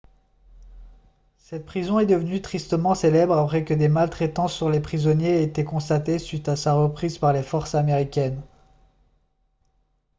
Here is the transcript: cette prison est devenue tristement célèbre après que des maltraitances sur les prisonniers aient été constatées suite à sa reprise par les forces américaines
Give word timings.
cette 1.37 1.67
prison 1.67 1.99
est 1.99 2.07
devenue 2.07 2.41
tristement 2.41 2.95
célèbre 2.95 3.37
après 3.37 3.63
que 3.63 3.75
des 3.75 3.87
maltraitances 3.87 4.55
sur 4.55 4.67
les 4.71 4.79
prisonniers 4.79 5.29
aient 5.43 5.43
été 5.43 5.63
constatées 5.63 6.17
suite 6.17 6.49
à 6.49 6.55
sa 6.55 6.73
reprise 6.73 7.19
par 7.19 7.33
les 7.33 7.43
forces 7.43 7.75
américaines 7.75 8.41